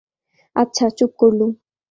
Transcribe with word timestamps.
আচ্ছা, 0.55 0.85
চুপ 0.97 1.11
করলুম। 1.17 1.51